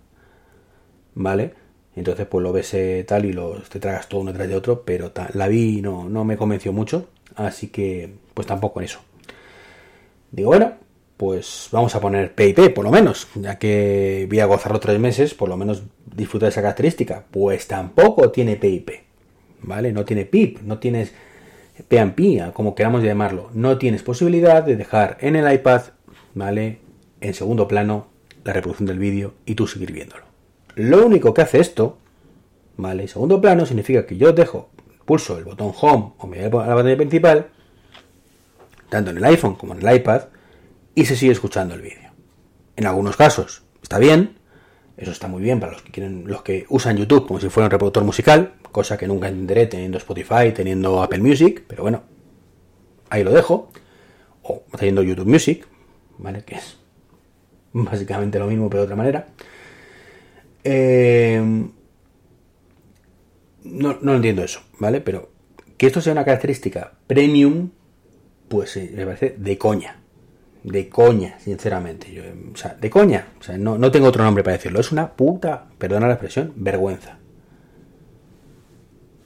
¿vale? 1.15 1.55
Entonces 1.97 2.27
pues 2.27 2.45
lo 2.45 2.53
ves 2.53 2.73
eh, 2.75 3.05
tal 3.07 3.25
y 3.25 3.33
los, 3.33 3.69
te 3.69 3.81
tragas 3.81 4.09
todo 4.09 4.21
uno 4.21 4.31
detrás 4.31 4.49
de 4.49 4.55
otro, 4.55 4.85
pero 4.85 5.13
la 5.35 5.49
vi 5.49 5.83
no, 5.83 6.09
no 6.09 6.25
me 6.25 6.37
convenció 6.37 6.73
mucho, 6.73 7.09
así 7.35 7.69
que 7.69 8.15
pues 8.35 8.47
tampoco 8.47 8.79
en 8.79 8.85
eso. 8.85 9.01
Digo, 10.31 10.51
bueno, 10.51 10.75
pues 11.17 11.69
vamos 11.73 11.93
a 11.97 12.01
poner 12.01 12.37
PIP 12.37 12.73
por 12.73 12.85
lo 12.85 12.93
menos, 12.93 13.27
ya 13.35 13.59
que 13.59 14.27
voy 14.29 14.39
a 14.39 14.47
gozarlo 14.47 14.79
tres 14.79 15.01
meses, 15.01 15.35
por 15.35 15.49
lo 15.49 15.57
menos 15.57 15.83
disfrutar 16.15 16.47
de 16.47 16.51
esa 16.51 16.63
característica. 16.63 17.25
Pues 17.33 17.67
tampoco 17.67 18.31
tiene 18.31 18.55
PIP, 18.55 18.91
¿vale? 19.63 19.93
No 19.93 20.05
tiene 20.05 20.25
PIP, 20.25 20.61
no 20.61 20.79
tienes 20.79 21.13
PAMP, 21.88 22.52
como 22.52 22.75
queramos 22.75 23.02
llamarlo. 23.02 23.50
No 23.52 23.78
tienes 23.78 24.02
posibilidad 24.02 24.62
de 24.62 24.76
dejar 24.76 25.18
en 25.21 25.37
el 25.37 25.52
iPad, 25.52 25.83
¿vale? 26.35 26.80
En 27.21 27.35
segundo 27.35 27.68
plano 27.68 28.09
la 28.45 28.52
reproducción 28.52 28.87
del 28.87 28.99
vídeo 28.99 29.35
y 29.45 29.54
tú 29.54 29.66
seguir 29.66 29.92
viéndolo. 29.92 30.25
Lo 30.75 31.04
único 31.04 31.35
que 31.35 31.42
hace 31.42 31.61
esto, 31.61 31.99
¿vale? 32.76 33.09
Segundo 33.09 33.40
plano 33.40 33.66
significa 33.66 34.06
que 34.06 34.16
yo 34.16 34.33
dejo, 34.33 34.71
pulso 35.04 35.38
el 35.38 35.45
botón 35.45 35.73
Home 35.80 36.12
o 36.18 36.26
me 36.26 36.49
voy 36.49 36.62
a 36.62 36.68
la 36.68 36.75
pantalla 36.75 36.97
principal, 36.97 37.49
tanto 38.88 39.11
en 39.11 39.16
el 39.16 39.25
iPhone 39.25 39.56
como 39.56 39.75
en 39.75 39.87
el 39.87 39.97
iPad, 39.97 40.23
y 40.95 41.04
se 41.04 41.16
sigue 41.16 41.33
escuchando 41.33 41.75
el 41.75 41.83
vídeo. 41.83 42.11
En 42.76 42.87
algunos 42.87 43.16
casos 43.16 43.64
está 43.83 43.99
bien, 43.99 44.38
eso 44.97 45.11
está 45.11 45.29
muy 45.29 45.43
bien 45.43 45.61
para 45.61 45.73
los 45.73 45.83
que 45.83 45.93
quieren, 45.93 46.25
los 46.26 46.43
que 46.43 46.65
usan 46.69 46.97
YouTube 46.97 47.26
como 47.26 47.38
si 47.41 47.49
fuera 47.49 47.67
un 47.67 47.71
reproductor 47.71 48.05
musical, 48.05 48.55
cosa 48.73 48.97
que 48.97 49.07
nunca 49.07 49.29
entenderé 49.29 49.67
teniendo 49.67 49.99
Spotify, 49.99 50.53
teniendo 50.55 51.03
Apple 51.03 51.21
Music, 51.21 51.65
pero 51.67 51.83
bueno, 51.83 52.03
ahí 53.11 53.25
lo 53.25 53.33
dejo. 53.33 53.71
O 54.43 54.62
teniendo 54.79 55.03
YouTube 55.03 55.26
Music, 55.26 55.67
¿vale? 56.19 56.45
Que 56.45 56.55
es 56.55 56.79
básicamente 57.73 58.38
lo 58.38 58.47
mismo 58.47 58.71
pero 58.71 58.83
de 58.83 58.85
otra 58.85 58.97
manera. 58.97 59.26
Eh, 60.62 61.43
no, 63.65 63.99
no 64.00 64.15
entiendo 64.15 64.45
eso, 64.45 64.61
¿vale? 64.79 65.00
Pero 65.00 65.31
que 65.76 65.87
esto 65.87 66.00
sea 66.00 66.12
una 66.12 66.25
característica 66.25 66.93
premium, 67.07 67.71
pues 68.49 68.76
me 68.76 69.05
parece 69.05 69.35
de 69.37 69.59
coña. 69.59 70.00
De 70.67 70.89
coña, 70.89 71.39
sinceramente. 71.39 72.13
Yo, 72.13 72.25
o 72.53 72.57
sea, 72.57 72.75
de 72.75 72.91
coña. 72.91 73.29
O 73.39 73.43
sea, 73.43 73.57
no, 73.57 73.79
no 73.79 73.93
tengo 73.93 74.09
otro 74.09 74.25
nombre 74.25 74.43
para 74.43 74.57
decirlo. 74.57 74.81
Es 74.81 74.91
una 74.91 75.13
puta, 75.13 75.69
perdona 75.79 76.09
la 76.09 76.15
expresión, 76.15 76.53
vergüenza. 76.57 77.19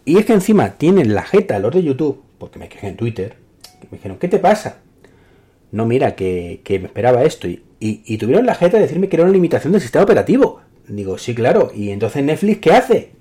Y 0.05 0.19
es 0.19 0.27
que 0.27 0.35
encima 0.35 0.73
tienen 0.73 1.15
la 1.15 1.23
jeta 1.23 1.59
los 1.59 1.73
de 1.73 1.83
YouTube, 1.83 2.23
porque 2.37 2.59
me 2.59 2.69
quejé 2.69 2.89
en 2.89 2.97
Twitter, 2.97 3.37
que 3.81 3.89
me 3.91 3.97
dijeron, 3.97 4.19
¿qué 4.19 4.29
te 4.29 4.39
pasa? 4.39 4.81
No, 5.73 5.87
mira, 5.87 6.15
que, 6.15 6.61
me 6.69 6.87
esperaba 6.87 7.23
esto. 7.23 7.49
Y, 7.49 7.63
y, 7.81 8.19
tuvieron 8.19 8.45
la 8.45 8.55
jeta 8.55 8.77
de 8.77 8.83
decirme 8.83 9.09
que 9.09 9.17
era 9.17 9.25
una 9.25 9.33
limitación 9.33 9.73
del 9.73 9.81
sistema 9.81 10.05
operativo. 10.05 10.61
Digo, 10.89 11.17
sí, 11.17 11.35
claro. 11.35 11.73
¿Y 11.75 11.89
entonces 11.89 12.23
Netflix 12.23 12.59
qué 12.59 12.73
hace? 12.73 13.13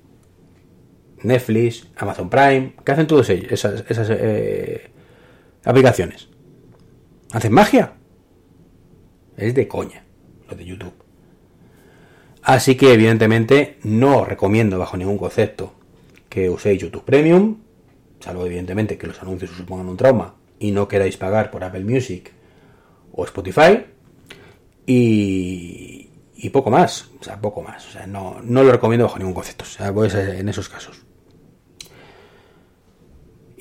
Netflix, 1.22 1.88
Amazon 1.96 2.28
Prime, 2.28 2.74
¿qué 2.84 2.92
hacen 2.92 3.06
todos 3.06 3.30
ellos? 3.30 3.50
Esas, 3.50 3.84
esas 3.88 4.08
eh, 4.10 4.90
aplicaciones. 5.64 6.28
¿Hacen 7.32 7.52
magia? 7.52 7.94
Es 9.40 9.54
de 9.54 9.66
coña, 9.66 10.04
lo 10.48 10.56
de 10.56 10.64
YouTube. 10.64 10.92
Así 12.42 12.74
que 12.74 12.92
evidentemente 12.92 13.78
no 13.82 14.24
recomiendo 14.24 14.78
bajo 14.78 14.96
ningún 14.96 15.16
concepto 15.16 15.72
que 16.28 16.50
uséis 16.50 16.80
YouTube 16.80 17.04
Premium, 17.04 17.56
salvo 18.20 18.44
evidentemente 18.44 18.98
que 18.98 19.06
los 19.06 19.20
anuncios 19.22 19.50
os 19.52 19.56
supongan 19.56 19.88
un 19.88 19.96
trauma 19.96 20.34
y 20.58 20.70
no 20.72 20.86
queráis 20.88 21.16
pagar 21.16 21.50
por 21.50 21.64
Apple 21.64 21.84
Music 21.84 22.32
o 23.12 23.24
Spotify. 23.24 23.84
Y, 24.86 26.10
y 26.36 26.50
poco 26.50 26.70
más, 26.70 27.08
o 27.18 27.24
sea, 27.24 27.40
poco 27.40 27.62
más. 27.62 27.86
O 27.88 27.90
sea, 27.92 28.06
no, 28.06 28.40
no 28.42 28.62
lo 28.62 28.72
recomiendo 28.72 29.06
bajo 29.06 29.18
ningún 29.18 29.34
concepto, 29.34 29.64
o 29.64 29.68
sea, 29.68 29.92
pues 29.92 30.14
en 30.14 30.48
esos 30.48 30.68
casos. 30.68 31.02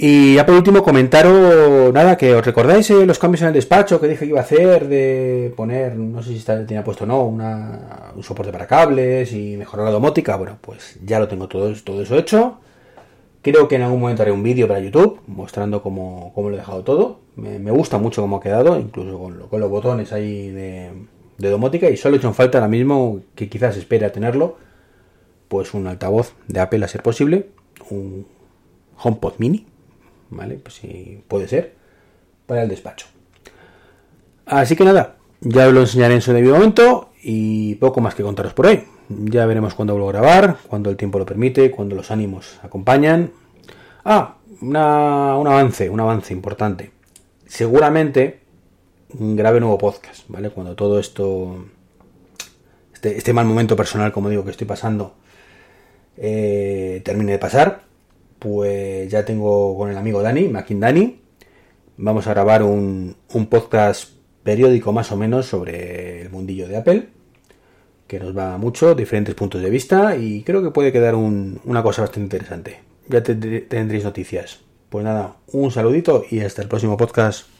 Y 0.01 0.35
ya 0.35 0.45
por 0.45 0.55
último 0.55 0.81
comentaros, 0.81 1.93
nada, 1.93 2.15
que 2.15 2.33
os 2.33 2.45
recordáis 2.45 2.89
eh, 2.89 3.05
los 3.05 3.19
cambios 3.19 3.41
en 3.41 3.49
el 3.49 3.53
despacho 3.53 3.99
que 3.99 4.07
dije 4.07 4.23
que 4.23 4.29
iba 4.29 4.39
a 4.39 4.43
hacer 4.43 4.87
de 4.87 5.53
poner, 5.57 5.97
no 5.97 6.23
sé 6.23 6.29
si 6.29 6.37
está, 6.37 6.65
tenía 6.65 6.85
puesto 6.85 7.03
o 7.03 7.07
no, 7.07 7.25
una, 7.25 8.13
un 8.15 8.23
soporte 8.23 8.49
para 8.49 8.65
cables 8.65 9.33
y 9.33 9.57
mejorar 9.57 9.87
la 9.87 9.91
domótica. 9.91 10.37
Bueno, 10.37 10.57
pues 10.61 10.97
ya 11.03 11.19
lo 11.19 11.27
tengo 11.27 11.49
todo, 11.49 11.73
todo 11.83 12.01
eso 12.01 12.17
hecho. 12.17 12.59
Creo 13.41 13.67
que 13.67 13.75
en 13.75 13.81
algún 13.81 13.99
momento 13.99 14.21
haré 14.21 14.31
un 14.31 14.41
vídeo 14.41 14.69
para 14.69 14.79
YouTube 14.79 15.19
mostrando 15.27 15.83
cómo, 15.83 16.31
cómo 16.33 16.49
lo 16.49 16.55
he 16.55 16.59
dejado 16.59 16.81
todo. 16.85 17.19
Me, 17.35 17.69
gusta 17.69 17.97
mucho 17.97 18.21
cómo 18.21 18.37
ha 18.37 18.41
quedado, 18.41 18.79
incluso 18.79 19.19
con, 19.19 19.49
con 19.49 19.59
los 19.59 19.69
botones 19.69 20.13
ahí 20.13 20.49
de, 20.49 20.91
domótica 21.37 21.89
y 21.89 21.97
solo 21.97 22.15
he 22.15 22.19
hecho 22.19 22.29
en 22.29 22.35
falta 22.35 22.59
ahora 22.59 22.69
mismo, 22.69 23.19
que 23.35 23.49
quizás 23.49 23.75
espere 23.75 24.09
tenerlo, 24.11 24.59
pues 25.49 25.73
un 25.73 25.87
altavoz 25.87 26.35
de 26.47 26.61
Apple 26.61 26.85
a 26.85 26.87
ser 26.87 27.03
posible, 27.03 27.49
un 27.89 28.25
HomePod 28.95 29.33
mini, 29.39 29.65
¿vale? 30.29 30.55
Pues 30.55 30.75
si 30.75 31.23
puede 31.27 31.47
ser, 31.47 31.75
para 32.45 32.63
el 32.63 32.69
despacho. 32.69 33.07
Así 34.45 34.75
que 34.75 34.83
nada, 34.83 35.17
ya 35.41 35.67
os 35.67 35.73
lo 35.73 35.81
enseñaré 35.81 36.15
en 36.15 36.21
su 36.21 36.33
debido 36.33 36.55
momento 36.55 37.11
y 37.21 37.75
poco 37.75 38.01
más 38.01 38.15
que 38.15 38.23
contaros 38.23 38.53
por 38.53 38.67
hoy. 38.67 38.83
Ya 39.09 39.45
veremos 39.45 39.73
cuándo 39.73 39.93
vuelvo 39.93 40.09
a 40.09 40.13
grabar, 40.13 40.57
cuando 40.67 40.89
el 40.89 40.97
tiempo 40.97 41.19
lo 41.19 41.25
permite, 41.25 41.71
cuando 41.71 41.95
los 41.95 42.11
ánimos 42.11 42.59
acompañan. 42.63 43.31
Ah, 44.05 44.37
una, 44.61 45.37
un 45.37 45.47
avance, 45.47 45.89
un 45.89 45.99
avance 45.99 46.33
importante. 46.33 46.91
Seguramente 47.45 48.41
un 49.17 49.35
grave 49.35 49.59
nuevo 49.59 49.77
podcast, 49.77 50.25
¿vale? 50.27 50.49
Cuando 50.51 50.75
todo 50.75 50.99
esto, 50.99 51.65
este, 52.93 53.17
este, 53.17 53.33
mal 53.33 53.45
momento 53.45 53.75
personal, 53.75 54.11
como 54.11 54.29
digo, 54.29 54.43
que 54.43 54.51
estoy 54.51 54.67
pasando, 54.67 55.15
eh, 56.17 57.01
termine 57.03 57.31
de 57.33 57.39
pasar, 57.39 57.83
pues 58.39 59.11
ya 59.11 59.25
tengo 59.25 59.77
con 59.77 59.91
el 59.91 59.97
amigo 59.97 60.21
Dani, 60.21 60.47
Makin 60.47 60.79
Dani, 60.79 61.21
vamos 61.97 62.25
a 62.27 62.31
grabar 62.31 62.63
un, 62.63 63.15
un 63.33 63.45
podcast 63.47 64.11
periódico 64.43 64.93
más 64.93 65.11
o 65.11 65.17
menos 65.17 65.45
sobre 65.45 66.21
el 66.21 66.29
mundillo 66.29 66.67
de 66.67 66.77
Apple, 66.77 67.09
que 68.07 68.19
nos 68.19 68.35
va 68.35 68.57
mucho, 68.57 68.95
diferentes 68.95 69.35
puntos 69.35 69.61
de 69.61 69.69
vista, 69.69 70.15
y 70.15 70.43
creo 70.43 70.63
que 70.63 70.71
puede 70.71 70.91
quedar 70.91 71.15
una 71.15 71.83
cosa 71.83 72.01
bastante 72.01 72.37
interesante. 72.37 72.79
Ya 73.07 73.21
tendréis 73.21 74.03
noticias. 74.03 74.59
Pues 74.89 75.05
nada, 75.05 75.35
un 75.51 75.69
saludito 75.69 76.23
y 76.29 76.39
hasta 76.39 76.63
el 76.63 76.67
próximo 76.67 76.97
podcast. 76.97 77.58